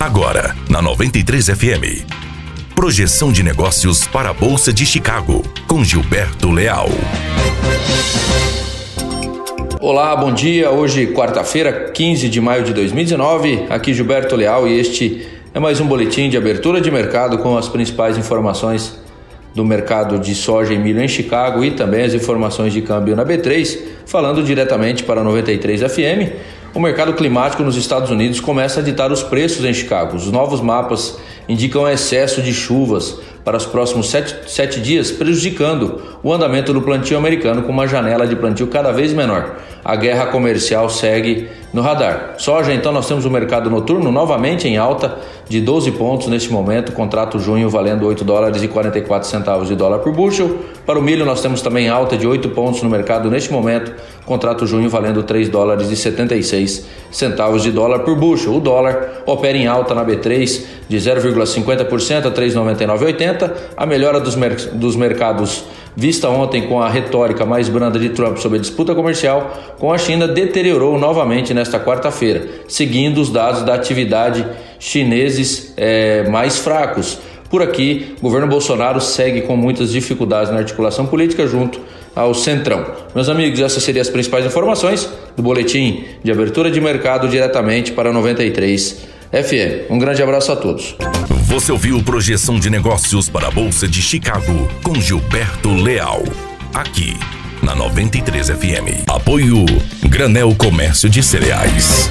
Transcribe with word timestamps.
Agora, 0.00 0.56
na 0.70 0.80
93 0.80 1.48
FM. 1.48 2.06
Projeção 2.74 3.30
de 3.30 3.42
negócios 3.42 4.06
para 4.06 4.30
a 4.30 4.32
Bolsa 4.32 4.72
de 4.72 4.86
Chicago, 4.86 5.42
com 5.68 5.84
Gilberto 5.84 6.50
Leal. 6.50 6.88
Olá, 9.78 10.16
bom 10.16 10.32
dia. 10.32 10.70
Hoje, 10.70 11.08
quarta-feira, 11.08 11.90
15 11.90 12.30
de 12.30 12.40
maio 12.40 12.64
de 12.64 12.72
2019. 12.72 13.66
Aqui 13.68 13.92
Gilberto 13.92 14.36
Leal 14.36 14.66
e 14.66 14.80
este 14.80 15.28
é 15.52 15.60
mais 15.60 15.80
um 15.80 15.86
boletim 15.86 16.30
de 16.30 16.38
abertura 16.38 16.80
de 16.80 16.90
mercado 16.90 17.36
com 17.36 17.58
as 17.58 17.68
principais 17.68 18.16
informações 18.16 18.98
do 19.54 19.66
mercado 19.66 20.18
de 20.18 20.34
soja 20.34 20.72
e 20.72 20.78
milho 20.78 21.02
em 21.02 21.08
Chicago 21.08 21.62
e 21.62 21.72
também 21.72 22.04
as 22.04 22.14
informações 22.14 22.72
de 22.72 22.80
câmbio 22.80 23.14
na 23.14 23.26
B3, 23.26 23.78
falando 24.06 24.42
diretamente 24.42 25.04
para 25.04 25.22
93 25.22 25.82
FM. 25.82 26.59
O 26.72 26.78
mercado 26.78 27.14
climático 27.14 27.64
nos 27.64 27.76
Estados 27.76 28.10
Unidos 28.10 28.38
começa 28.38 28.78
a 28.78 28.82
ditar 28.82 29.10
os 29.10 29.24
preços 29.24 29.64
em 29.64 29.74
Chicago. 29.74 30.16
Os 30.16 30.30
novos 30.30 30.60
mapas 30.60 31.18
indicam 31.48 31.88
excesso 31.88 32.42
de 32.42 32.52
chuvas 32.52 33.18
para 33.44 33.56
os 33.56 33.66
próximos 33.66 34.08
sete, 34.10 34.36
sete 34.46 34.80
dias, 34.80 35.10
prejudicando 35.10 36.02
o 36.22 36.32
andamento 36.32 36.72
do 36.72 36.82
plantio 36.82 37.16
americano 37.16 37.62
com 37.62 37.72
uma 37.72 37.86
janela 37.86 38.26
de 38.26 38.36
plantio 38.36 38.66
cada 38.66 38.92
vez 38.92 39.12
menor. 39.12 39.56
A 39.84 39.96
guerra 39.96 40.26
comercial 40.26 40.90
segue 40.90 41.48
no 41.72 41.80
radar. 41.80 42.34
Soja, 42.36 42.74
então, 42.74 42.92
nós 42.92 43.06
temos 43.06 43.24
o 43.24 43.30
mercado 43.30 43.70
noturno 43.70 44.12
novamente 44.12 44.68
em 44.68 44.76
alta 44.76 45.18
de 45.48 45.60
12 45.60 45.92
pontos 45.92 46.26
neste 46.28 46.52
momento, 46.52 46.92
contrato 46.92 47.38
junho 47.38 47.68
valendo 47.70 48.06
8 48.06 48.24
dólares 48.24 48.62
e 48.62 48.68
44 48.68 49.28
centavos 49.28 49.68
de 49.68 49.74
dólar 49.74 50.00
por 50.00 50.12
bushel. 50.12 50.58
Para 50.84 50.98
o 50.98 51.02
milho, 51.02 51.24
nós 51.24 51.40
temos 51.40 51.62
também 51.62 51.88
alta 51.88 52.16
de 52.16 52.26
8 52.26 52.50
pontos 52.50 52.82
no 52.82 52.90
mercado 52.90 53.30
neste 53.30 53.52
momento, 53.52 53.92
contrato 54.26 54.66
junho 54.66 54.88
valendo 54.90 55.22
3 55.22 55.48
dólares 55.48 55.90
e 55.90 55.96
76 55.96 56.86
centavos 57.10 57.62
de 57.62 57.70
dólar 57.70 58.00
por 58.00 58.16
bushel. 58.16 58.54
O 58.54 58.60
dólar 58.60 59.22
opera 59.26 59.56
em 59.56 59.66
alta 59.66 59.94
na 59.94 60.04
B3 60.04 60.64
de 60.88 60.98
0,50% 61.32 62.26
a 62.26 62.30
3,9980. 62.30 63.52
A 63.76 63.86
melhora 63.86 64.20
dos, 64.20 64.34
mer 64.34 64.54
dos 64.72 64.96
mercados 64.96 65.64
vista 65.96 66.28
ontem 66.28 66.62
com 66.62 66.80
a 66.80 66.88
retórica 66.88 67.44
mais 67.44 67.68
branda 67.68 67.98
de 67.98 68.10
Trump 68.10 68.36
sobre 68.38 68.58
a 68.58 68.60
disputa 68.60 68.94
comercial 68.94 69.74
com 69.78 69.92
a 69.92 69.98
China 69.98 70.28
deteriorou 70.28 70.98
novamente 70.98 71.52
nesta 71.52 71.80
quarta-feira, 71.80 72.46
seguindo 72.68 73.20
os 73.20 73.30
dados 73.30 73.62
da 73.62 73.74
atividade 73.74 74.46
chineses 74.78 75.74
é, 75.76 76.28
mais 76.28 76.58
fracos. 76.58 77.18
Por 77.50 77.62
aqui, 77.62 78.14
o 78.18 78.22
governo 78.22 78.46
Bolsonaro 78.46 79.00
segue 79.00 79.42
com 79.42 79.56
muitas 79.56 79.90
dificuldades 79.90 80.52
na 80.52 80.58
articulação 80.58 81.06
política 81.06 81.46
junto 81.48 81.80
ao 82.14 82.32
Centrão. 82.32 82.86
Meus 83.14 83.28
amigos, 83.28 83.58
essas 83.60 83.82
seriam 83.82 84.02
as 84.02 84.08
principais 84.08 84.46
informações 84.46 85.10
do 85.36 85.42
boletim 85.42 86.04
de 86.22 86.30
abertura 86.30 86.70
de 86.70 86.80
mercado 86.80 87.28
diretamente 87.28 87.92
para 87.92 88.12
93 88.12 89.19
FM. 89.32 89.90
Um 89.90 89.98
grande 89.98 90.22
abraço 90.22 90.50
a 90.50 90.56
todos. 90.56 90.96
Você 91.44 91.70
ouviu 91.70 92.02
Projeção 92.02 92.58
de 92.58 92.68
Negócios 92.68 93.28
para 93.28 93.48
a 93.48 93.50
Bolsa 93.50 93.86
de 93.86 94.02
Chicago 94.02 94.68
com 94.82 94.94
Gilberto 95.00 95.72
Leal. 95.72 96.22
Aqui 96.74 97.16
na 97.62 97.74
93 97.74 98.50
FM. 98.50 99.08
Apoio 99.08 99.64
Granel 100.08 100.54
Comércio 100.56 101.08
de 101.08 101.22
Cereais. 101.22 102.10